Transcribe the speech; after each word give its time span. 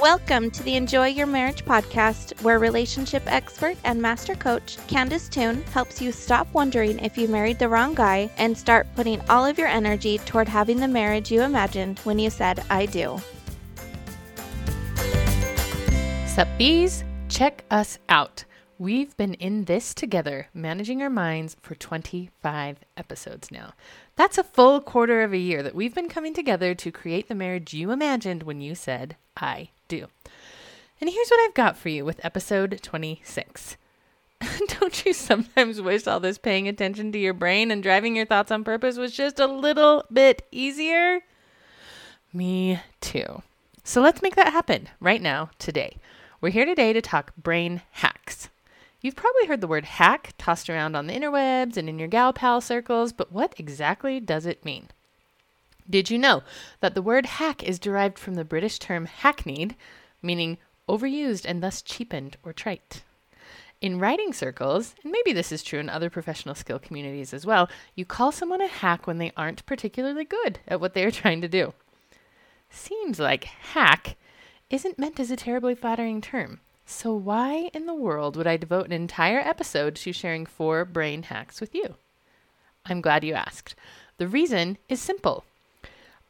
Welcome 0.00 0.50
to 0.50 0.62
the 0.64 0.74
Enjoy 0.74 1.06
Your 1.06 1.28
Marriage 1.28 1.64
podcast, 1.64 2.42
where 2.42 2.58
relationship 2.58 3.22
expert 3.26 3.76
and 3.84 4.02
master 4.02 4.34
coach 4.34 4.76
Candice 4.88 5.30
Toone 5.30 5.62
helps 5.72 6.02
you 6.02 6.10
stop 6.10 6.52
wondering 6.52 6.98
if 6.98 7.16
you 7.16 7.28
married 7.28 7.60
the 7.60 7.68
wrong 7.68 7.94
guy 7.94 8.28
and 8.36 8.58
start 8.58 8.88
putting 8.96 9.20
all 9.30 9.46
of 9.46 9.56
your 9.56 9.68
energy 9.68 10.18
toward 10.18 10.48
having 10.48 10.80
the 10.80 10.88
marriage 10.88 11.30
you 11.30 11.42
imagined 11.42 12.00
when 12.00 12.18
you 12.18 12.28
said, 12.28 12.64
I 12.68 12.86
do. 12.86 13.18
Sup, 16.26 16.48
bees? 16.58 17.04
Check 17.28 17.64
us 17.70 17.98
out. 18.08 18.44
We've 18.78 19.16
been 19.16 19.34
in 19.34 19.66
this 19.66 19.94
together, 19.94 20.48
managing 20.52 21.02
our 21.02 21.08
minds, 21.08 21.56
for 21.62 21.76
25 21.76 22.78
episodes 22.96 23.52
now. 23.52 23.74
That's 24.16 24.38
a 24.38 24.44
full 24.44 24.80
quarter 24.80 25.22
of 25.22 25.32
a 25.32 25.38
year 25.38 25.62
that 25.62 25.76
we've 25.76 25.94
been 25.94 26.08
coming 26.08 26.34
together 26.34 26.74
to 26.74 26.90
create 26.90 27.28
the 27.28 27.36
marriage 27.36 27.72
you 27.72 27.92
imagined 27.92 28.42
when 28.42 28.60
you 28.60 28.74
said, 28.74 29.16
I 29.36 29.70
do. 29.88 30.06
And 31.00 31.10
here's 31.10 31.28
what 31.28 31.40
I've 31.40 31.54
got 31.54 31.76
for 31.76 31.88
you 31.88 32.04
with 32.04 32.24
episode 32.24 32.80
26. 32.82 33.76
Don't 34.80 35.04
you 35.04 35.12
sometimes 35.12 35.80
wish 35.80 36.06
all 36.06 36.20
this 36.20 36.38
paying 36.38 36.68
attention 36.68 37.12
to 37.12 37.18
your 37.18 37.34
brain 37.34 37.70
and 37.70 37.82
driving 37.82 38.16
your 38.16 38.26
thoughts 38.26 38.50
on 38.50 38.64
purpose 38.64 38.96
was 38.96 39.12
just 39.12 39.38
a 39.38 39.46
little 39.46 40.04
bit 40.12 40.46
easier? 40.50 41.20
Me 42.32 42.80
too. 43.00 43.42
So 43.82 44.00
let's 44.00 44.22
make 44.22 44.36
that 44.36 44.52
happen 44.52 44.88
right 45.00 45.20
now, 45.20 45.50
today. 45.58 45.98
We're 46.40 46.50
here 46.50 46.64
today 46.64 46.92
to 46.92 47.00
talk 47.00 47.36
brain 47.36 47.82
hacks. 47.92 48.48
You've 49.00 49.16
probably 49.16 49.46
heard 49.46 49.60
the 49.60 49.66
word 49.66 49.84
hack 49.84 50.32
tossed 50.38 50.70
around 50.70 50.96
on 50.96 51.06
the 51.06 51.14
interwebs 51.14 51.76
and 51.76 51.88
in 51.88 51.98
your 51.98 52.08
gal 52.08 52.32
pal 52.32 52.62
circles, 52.62 53.12
but 53.12 53.30
what 53.30 53.54
exactly 53.58 54.20
does 54.20 54.46
it 54.46 54.64
mean? 54.64 54.88
Did 55.88 56.10
you 56.10 56.18
know 56.18 56.42
that 56.80 56.94
the 56.94 57.02
word 57.02 57.26
hack 57.26 57.62
is 57.62 57.78
derived 57.78 58.18
from 58.18 58.34
the 58.34 58.44
British 58.44 58.78
term 58.78 59.06
hackneyed, 59.06 59.76
meaning 60.22 60.58
overused 60.88 61.44
and 61.44 61.62
thus 61.62 61.82
cheapened 61.82 62.36
or 62.42 62.52
trite? 62.52 63.02
In 63.80 63.98
writing 63.98 64.32
circles, 64.32 64.94
and 65.02 65.12
maybe 65.12 65.34
this 65.34 65.52
is 65.52 65.62
true 65.62 65.78
in 65.78 65.90
other 65.90 66.08
professional 66.08 66.54
skill 66.54 66.78
communities 66.78 67.34
as 67.34 67.44
well, 67.44 67.68
you 67.94 68.06
call 68.06 68.32
someone 68.32 68.62
a 68.62 68.66
hack 68.66 69.06
when 69.06 69.18
they 69.18 69.30
aren't 69.36 69.66
particularly 69.66 70.24
good 70.24 70.58
at 70.66 70.80
what 70.80 70.94
they 70.94 71.04
are 71.04 71.10
trying 71.10 71.42
to 71.42 71.48
do. 71.48 71.74
Seems 72.70 73.20
like 73.20 73.44
hack 73.44 74.16
isn't 74.70 74.98
meant 74.98 75.20
as 75.20 75.30
a 75.30 75.36
terribly 75.36 75.74
flattering 75.74 76.22
term. 76.22 76.60
So, 76.86 77.14
why 77.14 77.70
in 77.74 77.84
the 77.86 77.94
world 77.94 78.36
would 78.36 78.46
I 78.46 78.56
devote 78.56 78.86
an 78.86 78.92
entire 78.92 79.38
episode 79.38 79.96
to 79.96 80.12
sharing 80.12 80.46
four 80.46 80.84
brain 80.84 81.24
hacks 81.24 81.60
with 81.60 81.74
you? 81.74 81.96
I'm 82.86 83.00
glad 83.00 83.22
you 83.22 83.34
asked. 83.34 83.74
The 84.16 84.28
reason 84.28 84.78
is 84.88 85.00
simple. 85.00 85.44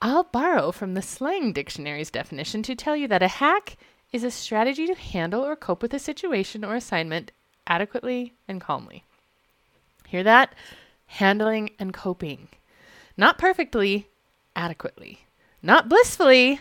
I'll 0.06 0.24
borrow 0.24 0.70
from 0.70 0.92
the 0.92 1.00
slang 1.00 1.54
dictionary's 1.54 2.10
definition 2.10 2.62
to 2.64 2.74
tell 2.74 2.94
you 2.94 3.08
that 3.08 3.22
a 3.22 3.26
hack 3.26 3.78
is 4.12 4.22
a 4.22 4.30
strategy 4.30 4.86
to 4.86 4.94
handle 4.94 5.42
or 5.42 5.56
cope 5.56 5.80
with 5.80 5.94
a 5.94 5.98
situation 5.98 6.62
or 6.62 6.74
assignment 6.74 7.32
adequately 7.66 8.34
and 8.46 8.60
calmly. 8.60 9.02
Hear 10.06 10.22
that? 10.22 10.54
Handling 11.06 11.70
and 11.78 11.94
coping. 11.94 12.48
Not 13.16 13.38
perfectly, 13.38 14.08
adequately. 14.54 15.24
Not 15.62 15.88
blissfully, 15.88 16.60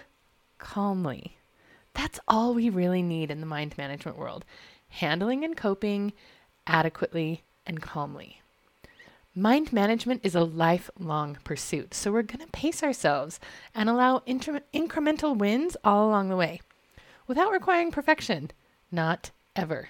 calmly. 0.58 1.36
That's 1.94 2.22
all 2.30 2.54
we 2.54 2.70
really 2.70 3.02
need 3.02 3.30
in 3.30 3.42
the 3.42 3.46
mind 3.46 3.78
management 3.78 4.18
world 4.18 4.46
handling 4.88 5.44
and 5.44 5.58
coping 5.58 6.14
adequately 6.66 7.44
and 7.66 7.82
calmly. 7.82 8.43
Mind 9.36 9.74
management 9.74 10.22
is 10.24 10.36
a 10.36 10.44
lifelong 10.44 11.40
pursuit, 11.44 11.96
so 11.96 12.12
we're 12.12 12.22
going 12.22 12.46
to 12.46 12.52
pace 12.52 12.84
ourselves 12.84 13.40
and 13.74 13.90
allow 13.90 14.22
inter- 14.28 14.62
incremental 14.72 15.36
wins 15.36 15.76
all 15.84 16.08
along 16.08 16.30
the 16.30 16.36
way 16.36 16.62
without 17.26 17.52
requiring 17.52 17.90
perfection. 17.90 18.52
Not 18.92 19.32
ever. 19.56 19.90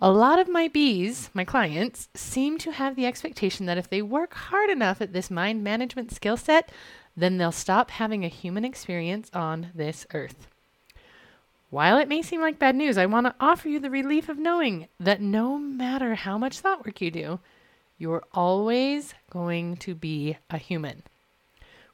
A 0.00 0.10
lot 0.10 0.40
of 0.40 0.48
my 0.48 0.66
bees, 0.66 1.30
my 1.32 1.44
clients, 1.44 2.08
seem 2.14 2.58
to 2.58 2.72
have 2.72 2.96
the 2.96 3.06
expectation 3.06 3.66
that 3.66 3.78
if 3.78 3.88
they 3.88 4.02
work 4.02 4.34
hard 4.34 4.70
enough 4.70 5.00
at 5.00 5.12
this 5.12 5.30
mind 5.30 5.62
management 5.62 6.10
skill 6.10 6.36
set, 6.36 6.72
then 7.16 7.38
they'll 7.38 7.52
stop 7.52 7.92
having 7.92 8.24
a 8.24 8.28
human 8.28 8.64
experience 8.64 9.30
on 9.32 9.68
this 9.72 10.04
earth. 10.14 10.48
While 11.70 11.96
it 11.96 12.08
may 12.08 12.22
seem 12.22 12.40
like 12.40 12.58
bad 12.58 12.74
news, 12.74 12.98
I 12.98 13.06
want 13.06 13.26
to 13.26 13.36
offer 13.38 13.68
you 13.68 13.78
the 13.78 13.88
relief 13.88 14.28
of 14.28 14.36
knowing 14.36 14.88
that 14.98 15.20
no 15.20 15.58
matter 15.58 16.16
how 16.16 16.36
much 16.38 16.58
thought 16.58 16.84
work 16.84 17.00
you 17.00 17.12
do, 17.12 17.38
you're 18.02 18.24
always 18.34 19.14
going 19.30 19.76
to 19.76 19.94
be 19.94 20.36
a 20.50 20.58
human 20.58 21.04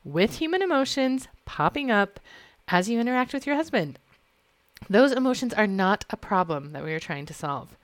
with 0.02 0.36
human 0.36 0.62
emotions 0.62 1.28
popping 1.44 1.91
up 1.91 2.19
as 2.66 2.88
you 2.88 2.98
interact 2.98 3.34
with 3.34 3.46
your 3.46 3.56
husband. 3.56 3.98
Those 4.88 5.12
emotions 5.12 5.52
are 5.52 5.66
not 5.66 6.06
a 6.08 6.16
problem 6.16 6.72
that 6.72 6.82
we 6.82 6.94
are 6.94 6.98
trying 6.98 7.26
to 7.26 7.34
solve. 7.34 7.76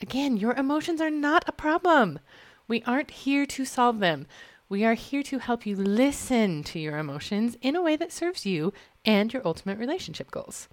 Again, 0.00 0.38
your 0.38 0.54
emotions 0.54 1.02
are 1.02 1.10
not 1.10 1.44
a 1.46 1.52
problem. 1.52 2.20
We 2.66 2.82
aren't 2.84 3.10
here 3.10 3.44
to 3.44 3.66
solve 3.66 3.98
them. 3.98 4.26
We 4.70 4.82
are 4.86 4.94
here 4.94 5.22
to 5.24 5.38
help 5.38 5.66
you 5.66 5.76
listen 5.76 6.62
to 6.64 6.78
your 6.78 6.96
emotions 6.96 7.58
in 7.60 7.76
a 7.76 7.82
way 7.82 7.96
that 7.96 8.12
serves 8.12 8.46
you 8.46 8.72
and 9.04 9.30
your 9.30 9.46
ultimate 9.46 9.78
relationship 9.78 10.30
goals. 10.30 10.68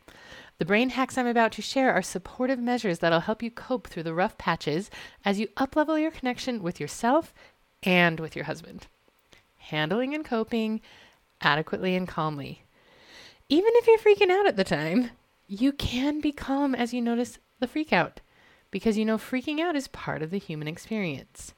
The 0.57 0.65
brain 0.65 0.91
hacks 0.91 1.17
I'm 1.17 1.27
about 1.27 1.51
to 1.53 1.61
share 1.61 1.93
are 1.93 2.01
supportive 2.01 2.59
measures 2.59 2.99
that'll 2.99 3.21
help 3.21 3.43
you 3.43 3.51
cope 3.51 3.87
through 3.87 4.03
the 4.03 4.13
rough 4.13 4.37
patches 4.37 4.89
as 5.25 5.39
you 5.39 5.47
uplevel 5.57 5.99
your 5.99 6.11
connection 6.11 6.63
with 6.63 6.79
yourself 6.79 7.33
and 7.83 8.19
with 8.19 8.35
your 8.35 8.45
husband. 8.45 8.87
Handling 9.57 10.13
and 10.13 10.23
coping 10.23 10.81
adequately 11.41 11.95
and 11.95 12.07
calmly. 12.07 12.63
Even 13.49 13.71
if 13.75 13.87
you're 13.87 13.97
freaking 13.97 14.31
out 14.31 14.47
at 14.47 14.55
the 14.55 14.63
time, 14.63 15.11
you 15.47 15.71
can 15.71 16.21
be 16.21 16.31
calm 16.31 16.73
as 16.73 16.93
you 16.93 17.01
notice 17.01 17.37
the 17.59 17.67
freak 17.67 17.91
out 17.91 18.21
because 18.71 18.97
you 18.97 19.05
know 19.05 19.17
freaking 19.17 19.59
out 19.59 19.75
is 19.75 19.87
part 19.89 20.21
of 20.21 20.31
the 20.31 20.39
human 20.39 20.67
experience. 20.67 21.53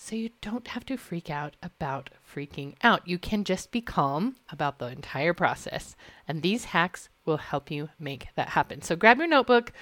So 0.00 0.14
you 0.14 0.30
don't 0.40 0.68
have 0.68 0.86
to 0.86 0.96
freak 0.96 1.28
out 1.28 1.56
about 1.60 2.10
freaking 2.34 2.74
out. 2.82 3.06
You 3.06 3.18
can 3.18 3.42
just 3.42 3.72
be 3.72 3.80
calm 3.80 4.36
about 4.48 4.78
the 4.78 4.86
entire 4.86 5.34
process. 5.34 5.96
And 6.26 6.40
these 6.40 6.66
hacks 6.66 7.08
will 7.24 7.36
help 7.36 7.70
you 7.70 7.90
make 7.98 8.28
that 8.36 8.50
happen. 8.50 8.80
So 8.80 8.94
grab 8.96 9.18
your 9.18 9.26
notebook 9.26 9.72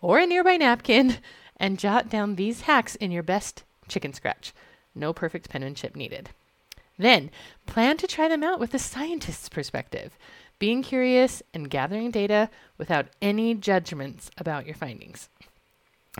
or 0.00 0.18
a 0.20 0.26
nearby 0.26 0.56
napkin 0.56 1.18
and 1.56 1.78
jot 1.78 2.08
down 2.08 2.36
these 2.36 2.62
hacks 2.62 2.94
in 2.94 3.10
your 3.10 3.24
best 3.24 3.64
chicken 3.88 4.12
scratch. 4.12 4.54
No 4.94 5.12
perfect 5.12 5.50
penmanship 5.50 5.96
needed. 5.96 6.30
Then 6.96 7.30
plan 7.66 7.96
to 7.98 8.06
try 8.06 8.28
them 8.28 8.44
out 8.44 8.60
with 8.60 8.72
a 8.74 8.78
scientist's 8.78 9.48
perspective, 9.48 10.16
being 10.60 10.84
curious 10.84 11.42
and 11.52 11.68
gathering 11.68 12.12
data 12.12 12.48
without 12.78 13.08
any 13.20 13.54
judgments 13.54 14.30
about 14.38 14.66
your 14.66 14.76
findings. 14.76 15.28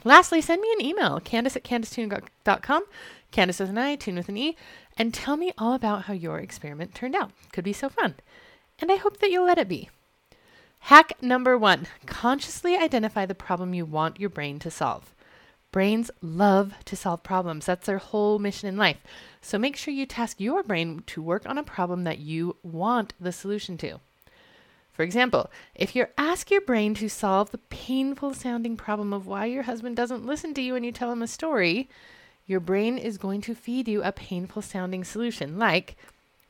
Lastly, 0.02 0.40
send 0.40 0.60
me 0.60 0.72
an 0.72 0.84
email, 0.84 1.20
candice 1.20 1.56
at 1.56 1.64
candicetoone.com, 1.64 2.84
Candice 3.32 3.60
with 3.60 3.70
an 3.70 3.78
I, 3.78 3.96
Toone 3.96 4.16
with 4.16 4.28
an 4.28 4.36
E, 4.36 4.56
and 4.96 5.14
tell 5.14 5.36
me 5.36 5.52
all 5.56 5.74
about 5.74 6.04
how 6.04 6.12
your 6.12 6.38
experiment 6.38 6.94
turned 6.94 7.14
out. 7.14 7.30
Could 7.52 7.64
be 7.64 7.72
so 7.72 7.88
fun. 7.88 8.14
And 8.80 8.90
I 8.90 8.96
hope 8.96 9.18
that 9.18 9.30
you'll 9.30 9.46
let 9.46 9.58
it 9.58 9.68
be. 9.68 9.90
Hack 10.80 11.14
number 11.22 11.56
one 11.56 11.86
consciously 12.06 12.76
identify 12.76 13.24
the 13.24 13.34
problem 13.34 13.72
you 13.72 13.86
want 13.86 14.20
your 14.20 14.30
brain 14.30 14.58
to 14.58 14.70
solve. 14.70 15.14
Brains 15.72 16.10
love 16.20 16.74
to 16.84 16.94
solve 16.94 17.22
problems, 17.22 17.66
that's 17.66 17.86
their 17.86 17.98
whole 17.98 18.38
mission 18.38 18.68
in 18.68 18.76
life. 18.76 18.98
So 19.40 19.58
make 19.58 19.76
sure 19.76 19.94
you 19.94 20.06
task 20.06 20.38
your 20.38 20.62
brain 20.62 21.02
to 21.06 21.22
work 21.22 21.46
on 21.46 21.58
a 21.58 21.64
problem 21.64 22.04
that 22.04 22.18
you 22.18 22.56
want 22.62 23.14
the 23.18 23.32
solution 23.32 23.76
to. 23.78 23.98
For 24.94 25.02
example, 25.02 25.50
if 25.74 25.96
you 25.96 26.06
ask 26.16 26.52
your 26.52 26.60
brain 26.60 26.94
to 26.94 27.10
solve 27.10 27.50
the 27.50 27.58
painful 27.58 28.32
sounding 28.32 28.76
problem 28.76 29.12
of 29.12 29.26
why 29.26 29.46
your 29.46 29.64
husband 29.64 29.96
doesn't 29.96 30.24
listen 30.24 30.54
to 30.54 30.62
you 30.62 30.72
when 30.72 30.84
you 30.84 30.92
tell 30.92 31.10
him 31.10 31.20
a 31.20 31.26
story, 31.26 31.88
your 32.46 32.60
brain 32.60 32.96
is 32.96 33.18
going 33.18 33.40
to 33.42 33.56
feed 33.56 33.88
you 33.88 34.04
a 34.04 34.12
painful 34.12 34.62
sounding 34.62 35.02
solution 35.02 35.58
like 35.58 35.96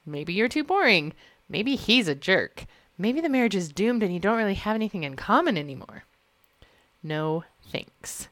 maybe 0.04 0.34
you're 0.34 0.48
too 0.48 0.62
boring, 0.62 1.14
maybe 1.48 1.74
he's 1.74 2.06
a 2.06 2.14
jerk, 2.14 2.66
maybe 2.98 3.22
the 3.22 3.30
marriage 3.30 3.54
is 3.54 3.72
doomed 3.72 4.02
and 4.02 4.12
you 4.12 4.20
don't 4.20 4.36
really 4.36 4.54
have 4.54 4.74
anything 4.74 5.04
in 5.04 5.16
common 5.16 5.56
anymore. 5.56 6.04
No 7.02 7.44
thanks. 7.72 8.28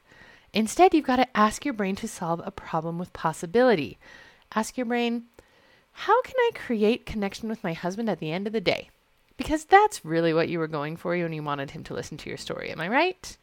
Instead, 0.53 0.93
you've 0.93 1.05
got 1.05 1.15
to 1.15 1.37
ask 1.37 1.65
your 1.65 1.73
brain 1.73 1.95
to 1.95 2.07
solve 2.07 2.39
a 2.45 2.51
problem 2.51 2.99
with 2.99 3.11
possibility. 3.13 3.97
Ask 4.53 4.77
your 4.77 4.85
brain, 4.85 5.23
how 5.91 6.21
can 6.21 6.35
I 6.37 6.51
create 6.53 7.07
connection 7.07 7.49
with 7.49 7.63
my 7.63 7.73
husband 7.73 8.09
at 8.09 8.19
the 8.19 8.31
end 8.31 8.45
of 8.45 8.53
the 8.53 8.61
day? 8.61 8.89
Because 9.37 9.65
that's 9.65 10.05
really 10.05 10.33
what 10.33 10.49
you 10.49 10.59
were 10.59 10.67
going 10.67 10.95
for 10.95 11.11
when 11.11 11.33
you 11.33 11.43
wanted 11.43 11.71
him 11.71 11.83
to 11.85 11.93
listen 11.93 12.17
to 12.17 12.29
your 12.29 12.37
story. 12.37 12.71
Am 12.71 12.79
I 12.79 12.87
right? 12.87 13.37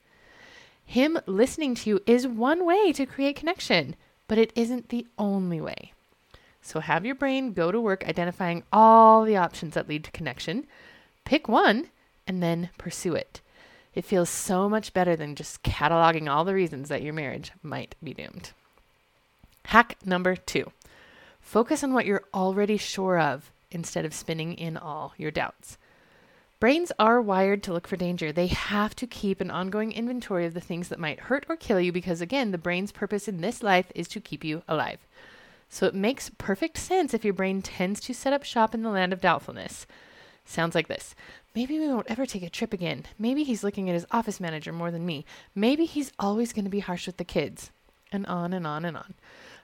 Him 0.85 1.19
listening 1.27 1.75
to 1.77 1.91
you 1.91 2.01
is 2.07 2.27
one 2.27 2.65
way 2.65 2.93
to 2.93 3.07
create 3.07 3.37
connection, 3.37 3.97
but 4.29 4.39
it 4.39 4.53
isn't 4.55 4.89
the 4.89 5.07
only 5.19 5.61
way. 5.61 5.93
So 6.63 6.81
have 6.81 7.07
your 7.07 7.15
brain 7.15 7.53
go 7.53 7.73
to 7.73 7.81
work 7.81 8.05
identifying 8.07 8.65
all 8.73 9.25
the 9.25 9.37
options 9.37 9.75
that 9.75 9.89
lead 9.89 10.05
to 10.05 10.11
connection. 10.11 10.67
Pick 11.25 11.49
one 11.49 11.91
and 12.27 12.43
then 12.43 12.71
pursue 12.77 13.15
it. 13.15 13.41
It 13.95 14.05
feels 14.05 14.31
so 14.31 14.69
much 14.69 14.93
better 14.93 15.17
than 15.17 15.35
just 15.35 15.63
cataloging 15.63 16.31
all 16.31 16.45
the 16.45 16.55
reasons 16.55 16.89
that 16.89 17.03
your 17.03 17.13
marriage 17.13 17.53
might 17.63 17.97
be 18.03 18.15
doomed. 18.15 18.53
Hack 19.67 19.97
number 20.05 20.37
two 20.37 20.71
focus 21.41 21.83
on 21.83 21.93
what 21.93 22.07
you're 22.07 22.25
already 22.33 22.77
sure 22.77 23.19
of 23.19 23.51
instead 23.71 24.05
of 24.05 24.15
spinning 24.15 24.55
in 24.55 24.77
all 24.77 25.15
your 25.17 25.31
doubts. 25.31 25.79
Brains 26.61 26.93
are 26.99 27.23
wired 27.23 27.63
to 27.63 27.73
look 27.73 27.89
for 27.89 27.97
danger. 27.97 28.33
They 28.33 28.49
have 28.49 28.95
to 28.97 29.07
keep 29.07 29.41
an 29.41 29.51
ongoing 29.51 29.93
inventory 29.93 30.45
of 30.45 30.53
the 30.53 30.61
things 30.61 30.89
that 30.89 30.99
might 30.99 31.21
hurt 31.21 31.47
or 31.49 31.57
kill 31.57 31.81
you 31.81 31.91
because, 31.91 32.21
again, 32.21 32.51
the 32.51 32.59
brain's 32.59 32.93
purpose 32.93 33.29
in 33.29 33.41
this 33.41 33.63
life 33.63 33.91
is 33.95 34.07
to 34.09 34.21
keep 34.21 34.45
you 34.45 34.63
alive. 34.69 34.99
So 35.71 35.87
it 35.87 35.95
makes 35.95 36.31
perfect 36.37 36.77
sense 36.77 37.15
if 37.15 37.25
your 37.25 37.33
brain 37.33 37.63
tends 37.63 37.99
to 38.03 38.13
set 38.13 38.35
up 38.35 38.45
shop 38.45 38.75
in 38.75 38.83
the 38.83 38.91
land 38.91 39.15
of 39.15 39.23
doubtfulness. 39.23 39.87
Sounds 40.45 40.75
like 40.75 40.89
this. 40.89 41.15
Maybe 41.55 41.79
we 41.79 41.89
won't 41.89 42.11
ever 42.11 42.27
take 42.27 42.43
a 42.43 42.51
trip 42.51 42.75
again. 42.75 43.07
Maybe 43.19 43.43
he's 43.43 43.65
looking 43.65 43.89
at 43.89 43.95
his 43.95 44.07
office 44.11 44.39
manager 44.39 44.73
more 44.73 44.91
than 44.91 45.07
me. 45.07 45.25
Maybe 45.55 45.87
he's 45.87 46.13
always 46.19 46.53
going 46.53 46.67
to 46.67 46.71
be 46.71 46.81
harsh 46.81 47.07
with 47.07 47.17
the 47.17 47.25
kids. 47.25 47.71
And 48.13 48.27
on 48.27 48.53
and 48.53 48.67
on 48.67 48.85
and 48.85 48.99
on. 48.99 49.15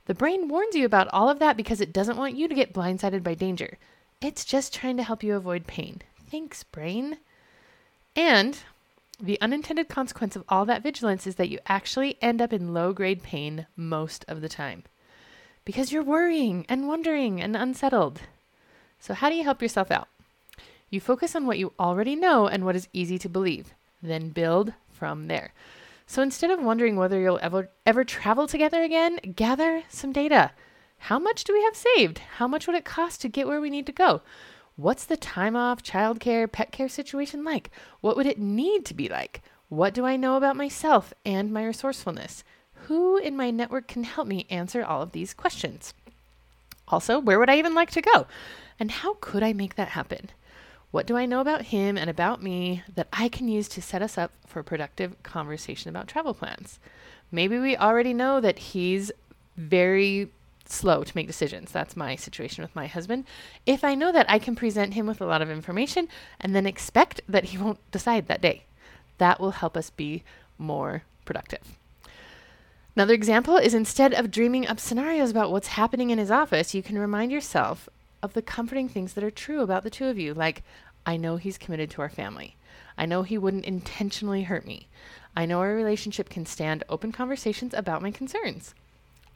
The 0.06 0.14
brain 0.14 0.48
warns 0.48 0.74
you 0.74 0.86
about 0.86 1.08
all 1.08 1.28
of 1.28 1.40
that 1.40 1.58
because 1.58 1.82
it 1.82 1.92
doesn't 1.92 2.16
want 2.16 2.36
you 2.36 2.48
to 2.48 2.54
get 2.54 2.72
blindsided 2.72 3.22
by 3.22 3.34
danger. 3.34 3.76
It's 4.22 4.46
just 4.46 4.72
trying 4.72 4.96
to 4.96 5.02
help 5.02 5.22
you 5.22 5.34
avoid 5.34 5.66
pain. 5.66 6.00
Thanks, 6.30 6.62
brain. 6.62 7.18
And 8.14 8.58
the 9.20 9.40
unintended 9.40 9.88
consequence 9.88 10.36
of 10.36 10.44
all 10.48 10.64
that 10.66 10.82
vigilance 10.82 11.26
is 11.26 11.36
that 11.36 11.48
you 11.48 11.58
actually 11.66 12.18
end 12.20 12.42
up 12.42 12.52
in 12.52 12.74
low 12.74 12.92
grade 12.92 13.22
pain 13.22 13.66
most 13.76 14.24
of 14.28 14.40
the 14.40 14.48
time 14.48 14.82
because 15.64 15.92
you're 15.92 16.02
worrying 16.02 16.66
and 16.68 16.88
wondering 16.88 17.40
and 17.40 17.56
unsettled. 17.56 18.22
So, 18.98 19.14
how 19.14 19.30
do 19.30 19.36
you 19.36 19.44
help 19.44 19.62
yourself 19.62 19.90
out? 19.90 20.08
You 20.90 21.00
focus 21.00 21.34
on 21.34 21.46
what 21.46 21.58
you 21.58 21.72
already 21.78 22.14
know 22.14 22.46
and 22.46 22.64
what 22.64 22.76
is 22.76 22.88
easy 22.92 23.18
to 23.18 23.28
believe, 23.28 23.74
then 24.02 24.30
build 24.30 24.72
from 24.90 25.26
there. 25.26 25.52
So 26.06 26.22
instead 26.22 26.50
of 26.50 26.62
wondering 26.62 26.96
whether 26.96 27.20
you'll 27.20 27.40
ever 27.42 27.70
ever 27.84 28.04
travel 28.04 28.46
together 28.46 28.82
again, 28.82 29.18
gather 29.34 29.82
some 29.88 30.12
data. 30.12 30.52
How 30.98 31.18
much 31.18 31.44
do 31.44 31.52
we 31.52 31.62
have 31.64 31.76
saved? 31.76 32.18
How 32.18 32.46
much 32.46 32.66
would 32.66 32.76
it 32.76 32.84
cost 32.84 33.20
to 33.22 33.28
get 33.28 33.46
where 33.46 33.60
we 33.60 33.70
need 33.70 33.86
to 33.86 33.92
go? 33.92 34.22
What's 34.76 35.06
the 35.06 35.16
time 35.16 35.56
off, 35.56 35.82
childcare, 35.82 36.50
pet 36.52 36.70
care 36.70 36.88
situation 36.88 37.42
like? 37.44 37.70
What 38.02 38.14
would 38.14 38.26
it 38.26 38.38
need 38.38 38.84
to 38.84 38.94
be 38.94 39.08
like? 39.08 39.40
What 39.70 39.94
do 39.94 40.04
I 40.04 40.16
know 40.16 40.36
about 40.36 40.54
myself 40.54 41.14
and 41.24 41.50
my 41.50 41.64
resourcefulness? 41.64 42.44
Who 42.86 43.16
in 43.16 43.36
my 43.36 43.50
network 43.50 43.88
can 43.88 44.04
help 44.04 44.28
me 44.28 44.46
answer 44.50 44.84
all 44.84 45.00
of 45.00 45.12
these 45.12 45.32
questions? 45.32 45.94
Also, 46.88 47.18
where 47.18 47.38
would 47.38 47.48
I 47.48 47.56
even 47.56 47.74
like 47.74 47.90
to 47.92 48.02
go? 48.02 48.26
And 48.78 48.90
how 48.90 49.14
could 49.14 49.42
I 49.42 49.54
make 49.54 49.76
that 49.76 49.88
happen? 49.88 50.28
What 50.90 51.06
do 51.06 51.16
I 51.16 51.24
know 51.24 51.40
about 51.40 51.62
him 51.62 51.96
and 51.96 52.10
about 52.10 52.42
me 52.42 52.82
that 52.94 53.08
I 53.14 53.30
can 53.30 53.48
use 53.48 53.68
to 53.68 53.82
set 53.82 54.02
us 54.02 54.18
up 54.18 54.30
for 54.46 54.60
a 54.60 54.64
productive 54.64 55.22
conversation 55.22 55.88
about 55.88 56.06
travel 56.06 56.34
plans? 56.34 56.78
Maybe 57.32 57.58
we 57.58 57.78
already 57.78 58.12
know 58.12 58.42
that 58.42 58.58
he's 58.58 59.10
very 59.56 60.30
slow 60.72 61.04
to 61.04 61.16
make 61.16 61.26
decisions. 61.26 61.72
That's 61.72 61.96
my 61.96 62.16
situation 62.16 62.62
with 62.62 62.74
my 62.74 62.86
husband. 62.86 63.24
If 63.64 63.84
I 63.84 63.94
know 63.94 64.12
that, 64.12 64.28
I 64.28 64.38
can 64.38 64.56
present 64.56 64.94
him 64.94 65.06
with 65.06 65.20
a 65.20 65.26
lot 65.26 65.42
of 65.42 65.50
information 65.50 66.08
and 66.40 66.54
then 66.54 66.66
expect 66.66 67.20
that 67.28 67.44
he 67.46 67.58
won't 67.58 67.90
decide 67.90 68.28
that 68.28 68.40
day. 68.40 68.64
That 69.18 69.40
will 69.40 69.52
help 69.52 69.76
us 69.76 69.90
be 69.90 70.22
more 70.58 71.02
productive. 71.24 71.78
Another 72.94 73.14
example 73.14 73.58
is 73.58 73.74
instead 73.74 74.14
of 74.14 74.30
dreaming 74.30 74.66
up 74.66 74.80
scenarios 74.80 75.30
about 75.30 75.52
what's 75.52 75.68
happening 75.68 76.10
in 76.10 76.18
his 76.18 76.30
office, 76.30 76.74
you 76.74 76.82
can 76.82 76.98
remind 76.98 77.30
yourself 77.30 77.88
of 78.22 78.32
the 78.32 78.40
comforting 78.40 78.88
things 78.88 79.12
that 79.12 79.24
are 79.24 79.30
true 79.30 79.60
about 79.60 79.82
the 79.82 79.90
two 79.90 80.06
of 80.06 80.18
you. 80.18 80.32
Like, 80.32 80.62
I 81.04 81.16
know 81.16 81.36
he's 81.36 81.58
committed 81.58 81.90
to 81.90 82.02
our 82.02 82.08
family. 82.08 82.56
I 82.96 83.04
know 83.04 83.22
he 83.22 83.36
wouldn't 83.36 83.66
intentionally 83.66 84.44
hurt 84.44 84.66
me. 84.66 84.88
I 85.36 85.44
know 85.44 85.60
our 85.60 85.74
relationship 85.74 86.30
can 86.30 86.46
stand 86.46 86.84
open 86.88 87.12
conversations 87.12 87.74
about 87.74 88.00
my 88.00 88.10
concerns. 88.10 88.74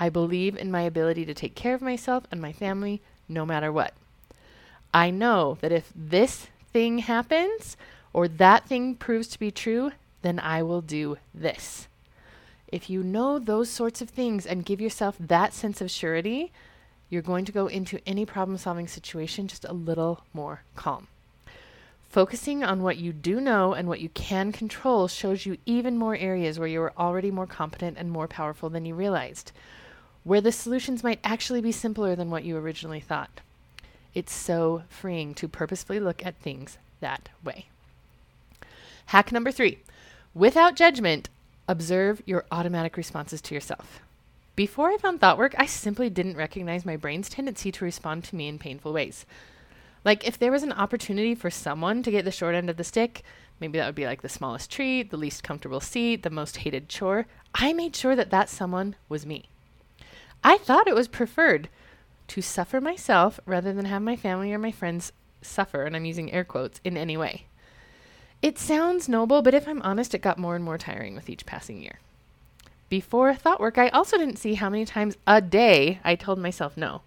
I 0.00 0.08
believe 0.08 0.56
in 0.56 0.70
my 0.70 0.80
ability 0.80 1.26
to 1.26 1.34
take 1.34 1.54
care 1.54 1.74
of 1.74 1.82
myself 1.82 2.24
and 2.32 2.40
my 2.40 2.52
family 2.52 3.02
no 3.28 3.44
matter 3.44 3.70
what. 3.70 3.92
I 4.94 5.10
know 5.10 5.58
that 5.60 5.72
if 5.72 5.92
this 5.94 6.48
thing 6.72 7.00
happens 7.00 7.76
or 8.14 8.26
that 8.26 8.66
thing 8.66 8.94
proves 8.94 9.28
to 9.28 9.38
be 9.38 9.50
true, 9.50 9.92
then 10.22 10.40
I 10.40 10.62
will 10.62 10.80
do 10.80 11.18
this. 11.34 11.86
If 12.66 12.88
you 12.88 13.02
know 13.02 13.38
those 13.38 13.68
sorts 13.68 14.00
of 14.00 14.08
things 14.08 14.46
and 14.46 14.64
give 14.64 14.80
yourself 14.80 15.16
that 15.20 15.52
sense 15.52 15.82
of 15.82 15.90
surety, 15.90 16.50
you're 17.10 17.20
going 17.20 17.44
to 17.44 17.52
go 17.52 17.66
into 17.66 18.00
any 18.06 18.24
problem 18.24 18.56
solving 18.56 18.88
situation 18.88 19.48
just 19.48 19.66
a 19.66 19.74
little 19.74 20.24
more 20.32 20.62
calm. 20.76 21.08
Focusing 22.08 22.64
on 22.64 22.82
what 22.82 22.96
you 22.96 23.12
do 23.12 23.40
know 23.40 23.74
and 23.74 23.86
what 23.86 24.00
you 24.00 24.08
can 24.08 24.50
control 24.50 25.08
shows 25.08 25.44
you 25.44 25.58
even 25.66 25.98
more 25.98 26.16
areas 26.16 26.58
where 26.58 26.68
you 26.68 26.80
are 26.80 26.92
already 26.96 27.30
more 27.30 27.46
competent 27.46 27.98
and 27.98 28.10
more 28.10 28.26
powerful 28.26 28.70
than 28.70 28.86
you 28.86 28.94
realized, 28.94 29.52
where 30.24 30.40
the 30.40 30.52
solutions 30.52 31.02
might 31.02 31.20
actually 31.24 31.60
be 31.60 31.72
simpler 31.72 32.14
than 32.14 32.30
what 32.30 32.44
you 32.44 32.56
originally 32.56 33.00
thought. 33.00 33.40
It's 34.14 34.32
so 34.32 34.82
freeing 34.88 35.34
to 35.34 35.48
purposefully 35.48 36.00
look 36.00 36.24
at 36.24 36.36
things 36.36 36.78
that 37.00 37.28
way. 37.44 37.66
Hack 39.06 39.32
number 39.32 39.50
three 39.50 39.78
without 40.34 40.76
judgment, 40.76 41.28
Observe 41.70 42.20
your 42.26 42.46
automatic 42.50 42.96
responses 42.96 43.40
to 43.40 43.54
yourself. 43.54 44.00
Before 44.56 44.90
I 44.90 44.96
found 44.96 45.20
ThoughtWork, 45.20 45.54
I 45.56 45.66
simply 45.66 46.10
didn't 46.10 46.36
recognize 46.36 46.84
my 46.84 46.96
brain's 46.96 47.28
tendency 47.28 47.70
to 47.70 47.84
respond 47.84 48.24
to 48.24 48.34
me 48.34 48.48
in 48.48 48.58
painful 48.58 48.92
ways. 48.92 49.24
Like, 50.04 50.26
if 50.26 50.36
there 50.36 50.50
was 50.50 50.64
an 50.64 50.72
opportunity 50.72 51.32
for 51.36 51.48
someone 51.48 52.02
to 52.02 52.10
get 52.10 52.24
the 52.24 52.32
short 52.32 52.56
end 52.56 52.70
of 52.70 52.76
the 52.76 52.82
stick, 52.82 53.22
maybe 53.60 53.78
that 53.78 53.86
would 53.86 53.94
be 53.94 54.04
like 54.04 54.22
the 54.22 54.28
smallest 54.28 54.68
treat, 54.68 55.12
the 55.12 55.16
least 55.16 55.44
comfortable 55.44 55.78
seat, 55.78 56.24
the 56.24 56.28
most 56.28 56.56
hated 56.56 56.88
chore, 56.88 57.26
I 57.54 57.72
made 57.72 57.94
sure 57.94 58.16
that 58.16 58.30
that 58.30 58.48
someone 58.48 58.96
was 59.08 59.24
me. 59.24 59.49
I 60.42 60.58
thought 60.58 60.88
it 60.88 60.94
was 60.94 61.08
preferred 61.08 61.68
to 62.28 62.40
suffer 62.40 62.80
myself 62.80 63.40
rather 63.44 63.72
than 63.72 63.84
have 63.86 64.02
my 64.02 64.16
family 64.16 64.52
or 64.52 64.58
my 64.58 64.70
friends 64.70 65.12
suffer, 65.42 65.84
and 65.84 65.96
I'm 65.96 66.04
using 66.04 66.32
air 66.32 66.44
quotes, 66.44 66.80
in 66.84 66.96
any 66.96 67.16
way. 67.16 67.46
It 68.42 68.58
sounds 68.58 69.08
noble, 69.08 69.42
but 69.42 69.54
if 69.54 69.68
I'm 69.68 69.82
honest, 69.82 70.14
it 70.14 70.22
got 70.22 70.38
more 70.38 70.56
and 70.56 70.64
more 70.64 70.78
tiring 70.78 71.14
with 71.14 71.28
each 71.28 71.44
passing 71.44 71.82
year. 71.82 71.98
Before 72.88 73.34
thought 73.34 73.60
work, 73.60 73.78
I 73.78 73.88
also 73.90 74.16
didn't 74.16 74.38
see 74.38 74.54
how 74.54 74.70
many 74.70 74.84
times 74.84 75.16
a 75.26 75.40
day 75.40 76.00
I 76.02 76.14
told 76.14 76.38
myself 76.38 76.76
no. 76.76 77.02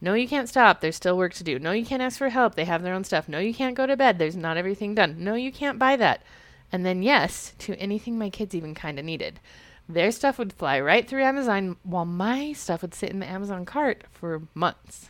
No, 0.00 0.14
you 0.14 0.28
can't 0.28 0.48
stop. 0.48 0.80
There's 0.80 0.94
still 0.94 1.16
work 1.16 1.34
to 1.34 1.44
do. 1.44 1.58
No, 1.58 1.72
you 1.72 1.84
can't 1.84 2.02
ask 2.02 2.18
for 2.18 2.28
help. 2.28 2.54
They 2.54 2.66
have 2.66 2.82
their 2.82 2.94
own 2.94 3.02
stuff. 3.02 3.28
No, 3.28 3.38
you 3.38 3.52
can't 3.52 3.74
go 3.74 3.86
to 3.86 3.96
bed. 3.96 4.18
There's 4.18 4.36
not 4.36 4.56
everything 4.56 4.94
done. 4.94 5.16
No, 5.18 5.34
you 5.34 5.50
can't 5.50 5.78
buy 5.78 5.96
that. 5.96 6.22
And 6.70 6.86
then 6.86 7.02
yes 7.02 7.54
to 7.60 7.74
anything 7.76 8.16
my 8.16 8.30
kids 8.30 8.54
even 8.54 8.74
kind 8.74 8.98
of 8.98 9.04
needed. 9.04 9.40
Their 9.88 10.12
stuff 10.12 10.38
would 10.38 10.52
fly 10.52 10.78
right 10.80 11.08
through 11.08 11.22
Amazon 11.22 11.76
while 11.82 12.04
my 12.04 12.52
stuff 12.52 12.82
would 12.82 12.94
sit 12.94 13.10
in 13.10 13.20
the 13.20 13.28
Amazon 13.28 13.64
cart 13.64 14.04
for 14.10 14.42
months. 14.54 15.08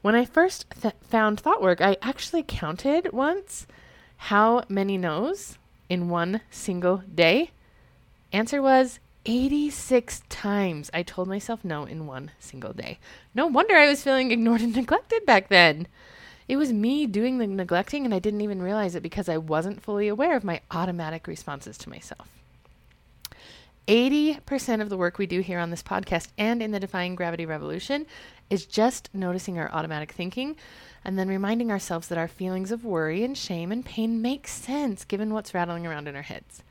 When 0.00 0.16
I 0.16 0.24
first 0.24 0.66
th- 0.80 0.94
found 1.02 1.42
ThoughtWork, 1.42 1.80
I 1.80 1.96
actually 2.02 2.42
counted 2.42 3.12
once 3.12 3.66
how 4.16 4.64
many 4.68 4.98
no's 4.98 5.58
in 5.88 6.08
one 6.08 6.40
single 6.50 7.02
day? 7.12 7.50
Answer 8.32 8.60
was 8.60 8.98
86 9.26 10.22
times 10.28 10.90
I 10.92 11.02
told 11.02 11.28
myself 11.28 11.64
no 11.64 11.84
in 11.84 12.06
one 12.06 12.32
single 12.40 12.72
day. 12.72 12.98
No 13.34 13.46
wonder 13.46 13.76
I 13.76 13.88
was 13.88 14.02
feeling 14.02 14.32
ignored 14.32 14.62
and 14.62 14.74
neglected 14.76 15.24
back 15.24 15.48
then. 15.48 15.86
It 16.48 16.56
was 16.56 16.72
me 16.72 17.06
doing 17.06 17.38
the 17.38 17.46
neglecting, 17.46 18.04
and 18.04 18.12
I 18.12 18.18
didn't 18.18 18.40
even 18.40 18.60
realize 18.60 18.94
it 18.96 19.02
because 19.02 19.28
I 19.28 19.36
wasn't 19.36 19.82
fully 19.82 20.08
aware 20.08 20.36
of 20.36 20.42
my 20.42 20.60
automatic 20.72 21.28
responses 21.28 21.78
to 21.78 21.90
myself. 21.90 22.28
80% 23.88 24.80
of 24.80 24.88
the 24.88 24.96
work 24.96 25.18
we 25.18 25.26
do 25.26 25.40
here 25.40 25.58
on 25.58 25.70
this 25.70 25.82
podcast 25.82 26.28
and 26.38 26.62
in 26.62 26.70
the 26.70 26.78
Defying 26.78 27.16
Gravity 27.16 27.44
Revolution 27.44 28.06
is 28.48 28.64
just 28.64 29.08
noticing 29.12 29.58
our 29.58 29.72
automatic 29.72 30.12
thinking 30.12 30.56
and 31.04 31.18
then 31.18 31.28
reminding 31.28 31.70
ourselves 31.70 32.08
that 32.08 32.18
our 32.18 32.28
feelings 32.28 32.70
of 32.70 32.84
worry 32.84 33.24
and 33.24 33.36
shame 33.36 33.72
and 33.72 33.84
pain 33.84 34.22
make 34.22 34.46
sense 34.46 35.04
given 35.04 35.34
what's 35.34 35.54
rattling 35.54 35.86
around 35.86 36.06
in 36.06 36.14
our 36.14 36.22
heads. 36.22 36.62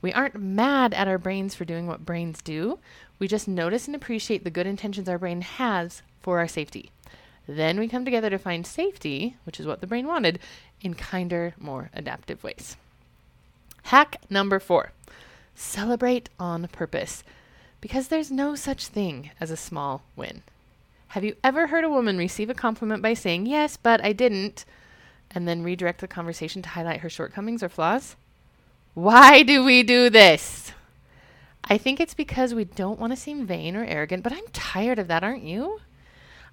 We 0.00 0.12
aren't 0.12 0.40
mad 0.40 0.94
at 0.94 1.08
our 1.08 1.18
brains 1.18 1.54
for 1.54 1.64
doing 1.64 1.86
what 1.86 2.06
brains 2.06 2.40
do. 2.40 2.78
We 3.18 3.28
just 3.28 3.48
notice 3.48 3.86
and 3.86 3.94
appreciate 3.94 4.44
the 4.44 4.50
good 4.50 4.66
intentions 4.66 5.08
our 5.08 5.18
brain 5.18 5.42
has 5.42 6.02
for 6.20 6.38
our 6.38 6.48
safety. 6.48 6.90
Then 7.46 7.78
we 7.78 7.86
come 7.86 8.04
together 8.04 8.30
to 8.30 8.38
find 8.38 8.66
safety, 8.66 9.36
which 9.44 9.60
is 9.60 9.66
what 9.66 9.80
the 9.80 9.86
brain 9.86 10.06
wanted, 10.06 10.38
in 10.80 10.94
kinder, 10.94 11.54
more 11.58 11.90
adaptive 11.92 12.42
ways. 12.42 12.76
Hack 13.84 14.20
number 14.30 14.58
four 14.58 14.92
celebrate 15.58 16.28
on 16.38 16.68
purpose 16.68 17.24
because 17.80 18.08
there's 18.08 18.30
no 18.30 18.54
such 18.54 18.86
thing 18.86 19.30
as 19.40 19.50
a 19.50 19.56
small 19.56 20.02
win. 20.16 20.42
Have 21.08 21.24
you 21.24 21.36
ever 21.42 21.68
heard 21.68 21.84
a 21.84 21.90
woman 21.90 22.18
receive 22.18 22.50
a 22.50 22.54
compliment 22.54 23.02
by 23.02 23.14
saying, 23.14 23.46
Yes, 23.46 23.76
but 23.76 24.04
I 24.04 24.12
didn't, 24.12 24.64
and 25.30 25.46
then 25.46 25.62
redirect 25.62 26.00
the 26.00 26.08
conversation 26.08 26.62
to 26.62 26.68
highlight 26.70 27.00
her 27.00 27.10
shortcomings 27.10 27.62
or 27.62 27.68
flaws? 27.68 28.16
Why 28.94 29.42
do 29.42 29.64
we 29.64 29.82
do 29.82 30.10
this? 30.10 30.72
I 31.64 31.78
think 31.78 32.00
it's 32.00 32.14
because 32.14 32.54
we 32.54 32.64
don't 32.64 32.98
want 33.00 33.12
to 33.12 33.16
seem 33.16 33.46
vain 33.46 33.76
or 33.76 33.84
arrogant, 33.84 34.22
but 34.22 34.32
I'm 34.32 34.46
tired 34.52 34.98
of 34.98 35.08
that, 35.08 35.24
aren't 35.24 35.42
you? 35.42 35.80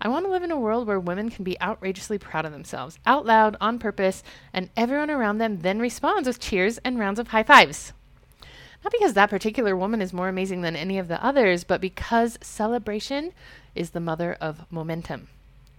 I 0.01 0.07
want 0.07 0.25
to 0.25 0.31
live 0.31 0.43
in 0.43 0.51
a 0.51 0.59
world 0.59 0.87
where 0.87 0.99
women 0.99 1.29
can 1.29 1.43
be 1.43 1.59
outrageously 1.61 2.17
proud 2.17 2.45
of 2.45 2.51
themselves, 2.51 2.99
out 3.05 3.25
loud, 3.25 3.55
on 3.61 3.79
purpose, 3.79 4.23
and 4.51 4.69
everyone 4.75 5.11
around 5.11 5.37
them 5.37 5.59
then 5.59 5.79
responds 5.79 6.27
with 6.27 6.39
cheers 6.39 6.79
and 6.79 6.99
rounds 6.99 7.19
of 7.19 7.29
high 7.29 7.43
fives. 7.43 7.93
Not 8.83 8.91
because 8.91 9.13
that 9.13 9.29
particular 9.29 9.75
woman 9.75 10.01
is 10.01 10.11
more 10.11 10.27
amazing 10.27 10.61
than 10.61 10.75
any 10.75 10.99
of 10.99 11.07
the 11.07 11.23
others, 11.23 11.63
but 11.63 11.79
because 11.79 12.37
celebration 12.41 13.31
is 13.75 13.91
the 13.91 13.99
mother 13.99 14.35
of 14.41 14.69
momentum. 14.69 15.29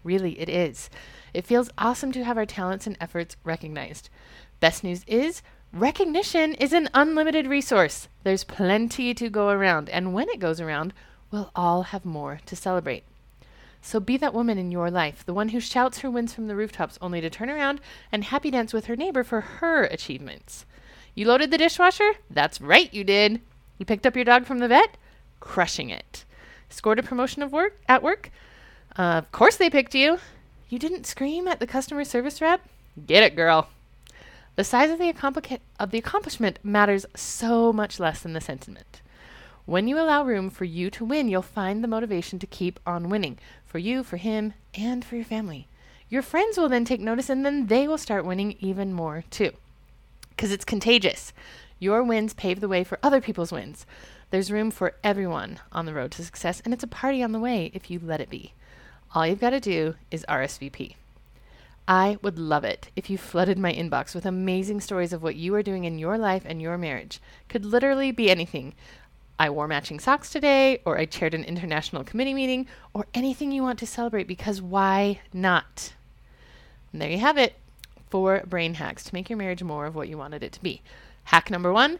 Really, 0.02 0.40
it 0.40 0.48
is. 0.48 0.88
It 1.34 1.46
feels 1.46 1.70
awesome 1.76 2.12
to 2.12 2.24
have 2.24 2.38
our 2.38 2.46
talents 2.46 2.86
and 2.86 2.96
efforts 3.00 3.36
recognized. 3.44 4.08
Best 4.60 4.84
news 4.84 5.04
is, 5.06 5.42
recognition 5.72 6.54
is 6.54 6.72
an 6.72 6.88
unlimited 6.94 7.46
resource. 7.46 8.08
There's 8.22 8.44
plenty 8.44 9.12
to 9.14 9.28
go 9.28 9.50
around, 9.50 9.90
and 9.90 10.14
when 10.14 10.28
it 10.28 10.40
goes 10.40 10.60
around, 10.60 10.94
we'll 11.30 11.50
all 11.54 11.82
have 11.82 12.04
more 12.04 12.40
to 12.46 12.56
celebrate. 12.56 13.04
So 13.82 14.00
be 14.00 14.16
that 14.16 14.32
woman 14.32 14.56
in 14.56 14.70
your 14.70 14.90
life, 14.90 15.26
the 15.26 15.34
one 15.34 15.50
who 15.50 15.60
shouts 15.60 15.98
her 15.98 16.10
wins 16.10 16.32
from 16.32 16.46
the 16.46 16.56
rooftops 16.56 16.98
only 17.02 17.20
to 17.20 17.28
turn 17.28 17.50
around 17.50 17.82
and 18.10 18.24
happy 18.24 18.50
dance 18.50 18.72
with 18.72 18.86
her 18.86 18.96
neighbor 18.96 19.22
for 19.22 19.42
her 19.42 19.84
achievements. 19.84 20.64
You 21.14 21.26
loaded 21.26 21.50
the 21.50 21.58
dishwasher? 21.58 22.12
That's 22.28 22.60
right, 22.60 22.92
you 22.92 23.04
did. 23.04 23.40
You 23.78 23.86
picked 23.86 24.06
up 24.06 24.16
your 24.16 24.24
dog 24.24 24.46
from 24.46 24.58
the 24.58 24.68
vet? 24.68 24.96
Crushing 25.40 25.90
it. 25.90 26.24
Scored 26.68 26.98
a 26.98 27.02
promotion 27.02 27.42
of 27.42 27.52
work 27.52 27.78
at 27.88 28.02
work? 28.02 28.30
Uh, 28.98 29.18
of 29.18 29.30
course 29.30 29.56
they 29.56 29.70
picked 29.70 29.94
you. 29.94 30.18
You 30.68 30.78
didn't 30.78 31.06
scream 31.06 31.46
at 31.46 31.60
the 31.60 31.66
customer 31.66 32.04
service 32.04 32.40
rep? 32.40 32.60
Get 33.06 33.22
it, 33.22 33.36
girl. 33.36 33.68
The 34.56 34.64
size 34.64 34.90
of 34.90 34.98
the, 34.98 35.12
accomplica- 35.12 35.60
of 35.78 35.90
the 35.90 35.98
accomplishment 35.98 36.58
matters 36.62 37.06
so 37.14 37.72
much 37.72 38.00
less 38.00 38.20
than 38.20 38.32
the 38.32 38.40
sentiment. 38.40 39.00
When 39.66 39.88
you 39.88 39.98
allow 39.98 40.24
room 40.24 40.50
for 40.50 40.64
you 40.64 40.90
to 40.90 41.04
win, 41.04 41.28
you'll 41.28 41.42
find 41.42 41.82
the 41.82 41.88
motivation 41.88 42.38
to 42.40 42.46
keep 42.46 42.78
on 42.86 43.08
winning 43.08 43.38
for 43.64 43.78
you, 43.78 44.02
for 44.02 44.16
him, 44.16 44.54
and 44.74 45.04
for 45.04 45.16
your 45.16 45.24
family. 45.24 45.68
Your 46.08 46.22
friends 46.22 46.58
will 46.58 46.68
then 46.68 46.84
take 46.84 47.00
notice 47.00 47.30
and 47.30 47.44
then 47.44 47.66
they 47.66 47.88
will 47.88 47.98
start 47.98 48.24
winning 48.24 48.56
even 48.60 48.92
more 48.92 49.24
too. 49.30 49.52
Because 50.34 50.52
it's 50.52 50.64
contagious. 50.64 51.32
Your 51.78 52.02
wins 52.02 52.34
pave 52.34 52.60
the 52.60 52.68
way 52.68 52.84
for 52.84 52.98
other 53.02 53.20
people's 53.20 53.52
wins. 53.52 53.86
There's 54.30 54.50
room 54.50 54.70
for 54.70 54.94
everyone 55.04 55.60
on 55.72 55.86
the 55.86 55.94
road 55.94 56.10
to 56.12 56.24
success, 56.24 56.60
and 56.64 56.72
it's 56.74 56.82
a 56.82 56.88
party 56.88 57.22
on 57.22 57.32
the 57.32 57.40
way 57.40 57.70
if 57.74 57.90
you 57.90 58.00
let 58.02 58.20
it 58.20 58.30
be. 58.30 58.52
All 59.14 59.26
you've 59.26 59.40
got 59.40 59.50
to 59.50 59.60
do 59.60 59.94
is 60.10 60.24
RSVP. 60.28 60.94
I 61.86 62.16
would 62.22 62.38
love 62.38 62.64
it 62.64 62.88
if 62.96 63.10
you 63.10 63.18
flooded 63.18 63.58
my 63.58 63.72
inbox 63.72 64.14
with 64.14 64.24
amazing 64.24 64.80
stories 64.80 65.12
of 65.12 65.22
what 65.22 65.36
you 65.36 65.54
are 65.54 65.62
doing 65.62 65.84
in 65.84 65.98
your 65.98 66.16
life 66.16 66.42
and 66.46 66.60
your 66.60 66.78
marriage. 66.78 67.20
Could 67.48 67.64
literally 67.64 68.10
be 68.10 68.30
anything. 68.30 68.74
I 69.38 69.50
wore 69.50 69.68
matching 69.68 70.00
socks 70.00 70.30
today, 70.30 70.80
or 70.84 70.96
I 70.96 71.04
chaired 71.04 71.34
an 71.34 71.44
international 71.44 72.04
committee 72.04 72.34
meeting, 72.34 72.66
or 72.94 73.06
anything 73.12 73.52
you 73.52 73.62
want 73.62 73.78
to 73.80 73.86
celebrate 73.86 74.26
because 74.26 74.62
why 74.62 75.20
not? 75.32 75.92
And 76.92 77.02
there 77.02 77.10
you 77.10 77.18
have 77.18 77.36
it. 77.36 77.54
Four 78.14 78.44
brain 78.46 78.74
hacks 78.74 79.02
to 79.02 79.12
make 79.12 79.28
your 79.28 79.36
marriage 79.36 79.64
more 79.64 79.86
of 79.86 79.96
what 79.96 80.08
you 80.08 80.16
wanted 80.16 80.44
it 80.44 80.52
to 80.52 80.62
be. 80.62 80.82
Hack 81.24 81.50
number 81.50 81.72
one 81.72 81.98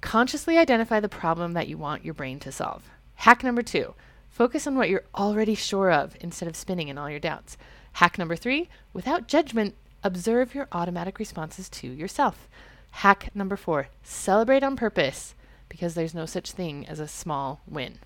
consciously 0.00 0.56
identify 0.56 1.00
the 1.00 1.08
problem 1.08 1.52
that 1.54 1.66
you 1.66 1.76
want 1.76 2.04
your 2.04 2.14
brain 2.14 2.38
to 2.38 2.52
solve. 2.52 2.84
Hack 3.16 3.42
number 3.42 3.62
two 3.62 3.96
Focus 4.30 4.68
on 4.68 4.76
what 4.76 4.88
you're 4.88 5.02
already 5.16 5.56
sure 5.56 5.90
of 5.90 6.16
instead 6.20 6.48
of 6.48 6.54
spinning 6.54 6.86
in 6.86 6.96
all 6.96 7.10
your 7.10 7.18
doubts. 7.18 7.56
Hack 7.94 8.18
number 8.18 8.36
three, 8.36 8.68
without 8.92 9.26
judgment, 9.26 9.74
observe 10.04 10.54
your 10.54 10.68
automatic 10.70 11.18
responses 11.18 11.68
to 11.70 11.88
yourself. 11.88 12.46
Hack 12.92 13.34
number 13.34 13.56
four, 13.56 13.88
celebrate 14.04 14.62
on 14.62 14.76
purpose 14.76 15.34
because 15.68 15.94
there's 15.94 16.14
no 16.14 16.24
such 16.24 16.52
thing 16.52 16.86
as 16.86 17.00
a 17.00 17.08
small 17.08 17.62
win. 17.66 17.98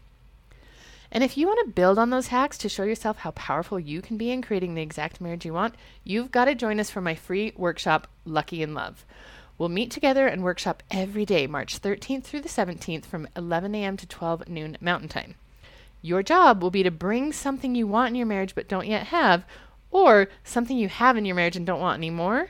And 1.15 1.23
if 1.23 1.37
you 1.37 1.47
want 1.47 1.61
to 1.67 1.75
build 1.75 1.99
on 1.99 2.09
those 2.09 2.29
hacks 2.29 2.57
to 2.59 2.71
show 2.71 2.85
yourself 2.85 3.19
how 3.19 3.33
powerful 3.33 3.79
you 3.79 4.01
can 4.01 4.17
be 4.17 4.31
in 4.31 4.41
creating 4.41 4.75
the 4.75 4.81
exact 4.81 5.21
marriage 5.21 5.45
you 5.45 5.53
want, 5.53 5.75
you've 6.05 6.33
got 6.33 6.47
to 6.47 6.55
join 6.55 6.81
us 6.81 6.89
for 6.89 7.03
my 7.03 7.15
free 7.15 7.53
workshop, 7.55 8.09
Lucky 8.25 8.63
in 8.63 8.73
Love. 8.73 9.05
We'll 9.59 9.69
meet 9.69 9.91
together 9.91 10.27
and 10.27 10.43
workshop 10.43 10.83
every 10.91 11.27
day, 11.27 11.47
March 11.47 11.83
13th 11.83 12.25
through 12.25 12.41
the 12.41 12.49
17th 12.49 13.05
from 13.05 13.29
11 13.37 13.75
a.m. 13.75 13.99
to 13.99 14.07
12 14.07 14.49
noon 14.49 14.79
Mountain 14.81 15.11
Time. 15.11 15.35
Your 16.01 16.23
job 16.23 16.63
will 16.63 16.71
be 16.71 16.83
to 16.83 16.91
bring 16.91 17.31
something 17.35 17.75
you 17.75 17.87
want 17.87 18.09
in 18.09 18.15
your 18.15 18.27
marriage 18.27 18.55
but 18.55 18.67
don't 18.67 18.89
yet 18.89 19.09
have, 19.09 19.45
or 19.91 20.29
something 20.43 20.79
you 20.79 20.89
have 20.89 21.19
in 21.19 21.27
your 21.27 21.37
marriage 21.37 21.57
and 21.57 21.67
don't 21.67 21.81
want 21.81 21.99
anymore. 21.99 22.49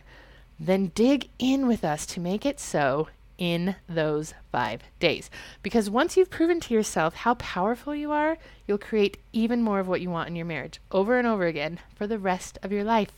Then 0.60 0.92
dig 0.94 1.28
in 1.40 1.66
with 1.66 1.84
us 1.84 2.06
to 2.06 2.20
make 2.20 2.46
it 2.46 2.60
so 2.60 3.08
in 3.42 3.74
those 3.88 4.34
five 4.52 4.84
days. 5.00 5.28
Because 5.64 5.90
once 5.90 6.16
you've 6.16 6.30
proven 6.30 6.60
to 6.60 6.72
yourself 6.72 7.12
how 7.12 7.34
powerful 7.34 7.92
you 7.92 8.12
are, 8.12 8.38
you'll 8.68 8.78
create 8.78 9.18
even 9.32 9.62
more 9.62 9.80
of 9.80 9.88
what 9.88 10.00
you 10.00 10.10
want 10.10 10.28
in 10.28 10.36
your 10.36 10.46
marriage 10.46 10.80
over 10.92 11.18
and 11.18 11.26
over 11.26 11.46
again 11.46 11.80
for 11.96 12.06
the 12.06 12.20
rest 12.20 12.56
of 12.62 12.70
your 12.70 12.84
life. 12.84 13.10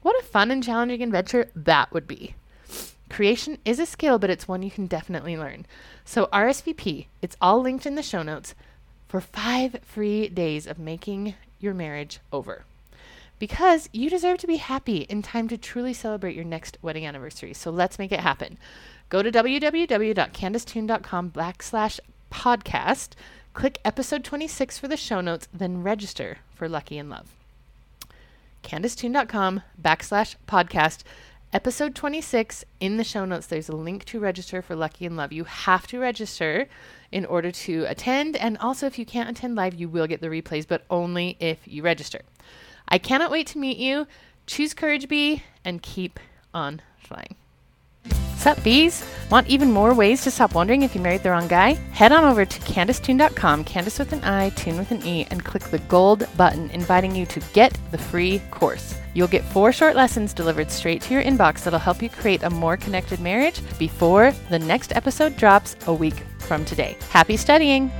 What 0.00 0.18
a 0.18 0.24
fun 0.24 0.50
and 0.50 0.64
challenging 0.64 1.02
adventure 1.02 1.50
that 1.54 1.92
would 1.92 2.08
be. 2.08 2.34
Creation 3.10 3.58
is 3.66 3.78
a 3.78 3.84
skill, 3.84 4.18
but 4.18 4.30
it's 4.30 4.48
one 4.48 4.62
you 4.62 4.70
can 4.70 4.86
definitely 4.86 5.36
learn. 5.36 5.66
So, 6.06 6.30
RSVP, 6.32 7.08
it's 7.20 7.36
all 7.38 7.60
linked 7.60 7.84
in 7.84 7.94
the 7.94 8.02
show 8.02 8.22
notes 8.22 8.54
for 9.06 9.20
five 9.20 9.76
free 9.82 10.30
days 10.30 10.66
of 10.66 10.78
making 10.78 11.34
your 11.60 11.74
marriage 11.74 12.20
over. 12.32 12.64
Because 13.38 13.90
you 13.92 14.08
deserve 14.08 14.38
to 14.38 14.46
be 14.46 14.56
happy 14.56 14.98
in 15.10 15.20
time 15.20 15.46
to 15.48 15.58
truly 15.58 15.92
celebrate 15.92 16.36
your 16.36 16.44
next 16.44 16.78
wedding 16.80 17.04
anniversary. 17.04 17.52
So 17.52 17.70
let's 17.70 17.98
make 17.98 18.12
it 18.12 18.20
happen. 18.20 18.56
Go 19.12 19.22
to 19.22 19.30
www.candicetoone.com 19.30 21.30
backslash 21.32 22.00
podcast, 22.30 23.10
click 23.52 23.78
episode 23.84 24.24
26 24.24 24.78
for 24.78 24.88
the 24.88 24.96
show 24.96 25.20
notes, 25.20 25.48
then 25.52 25.82
register 25.82 26.38
for 26.54 26.66
Lucky 26.66 26.96
in 26.96 27.10
Love. 27.10 27.34
candicetoone.com 28.62 29.60
backslash 29.78 30.36
podcast. 30.48 31.02
Episode 31.52 31.94
26 31.94 32.64
in 32.80 32.96
the 32.96 33.04
show 33.04 33.26
notes 33.26 33.46
there's 33.46 33.68
a 33.68 33.76
link 33.76 34.06
to 34.06 34.18
register 34.18 34.62
for 34.62 34.74
lucky 34.74 35.04
in 35.04 35.14
love. 35.14 35.30
You 35.30 35.44
have 35.44 35.86
to 35.88 35.98
register 35.98 36.66
in 37.10 37.26
order 37.26 37.50
to 37.50 37.84
attend 37.86 38.36
and 38.36 38.56
also 38.56 38.86
if 38.86 38.98
you 38.98 39.04
can't 39.04 39.28
attend 39.28 39.54
live 39.54 39.74
you 39.74 39.90
will 39.90 40.06
get 40.06 40.22
the 40.22 40.28
replays 40.28 40.66
but 40.66 40.86
only 40.88 41.36
if 41.38 41.58
you 41.66 41.82
register. 41.82 42.22
I 42.88 42.96
cannot 42.96 43.30
wait 43.30 43.46
to 43.48 43.58
meet 43.58 43.76
you. 43.76 44.06
Choose 44.46 44.72
courage 44.72 45.06
bee 45.06 45.42
and 45.66 45.82
keep 45.82 46.18
on 46.54 46.80
flying 46.96 47.36
Sup, 48.42 48.60
bees? 48.64 49.04
Want 49.30 49.46
even 49.46 49.70
more 49.70 49.94
ways 49.94 50.24
to 50.24 50.30
stop 50.32 50.52
wondering 50.52 50.82
if 50.82 50.96
you 50.96 51.00
married 51.00 51.22
the 51.22 51.30
wrong 51.30 51.46
guy? 51.46 51.74
Head 51.92 52.10
on 52.10 52.24
over 52.24 52.44
to 52.44 52.60
CandicetooneDot.com, 52.62 53.64
Candice 53.64 54.00
with 54.00 54.12
an 54.12 54.24
I, 54.24 54.50
Toone 54.50 54.78
with 54.78 54.90
an 54.90 55.06
E, 55.06 55.28
and 55.30 55.44
click 55.44 55.62
the 55.62 55.78
gold 55.78 56.26
button 56.36 56.68
inviting 56.70 57.14
you 57.14 57.24
to 57.26 57.40
get 57.52 57.78
the 57.92 57.98
free 57.98 58.40
course. 58.50 58.98
You'll 59.14 59.28
get 59.28 59.44
four 59.44 59.70
short 59.70 59.94
lessons 59.94 60.34
delivered 60.34 60.72
straight 60.72 61.02
to 61.02 61.14
your 61.14 61.22
inbox 61.22 61.62
that'll 61.62 61.78
help 61.78 62.02
you 62.02 62.10
create 62.10 62.42
a 62.42 62.50
more 62.50 62.76
connected 62.76 63.20
marriage 63.20 63.60
before 63.78 64.32
the 64.50 64.58
next 64.58 64.96
episode 64.96 65.36
drops 65.36 65.76
a 65.86 65.94
week 65.94 66.24
from 66.40 66.64
today. 66.64 66.96
Happy 67.10 67.36
studying! 67.36 67.92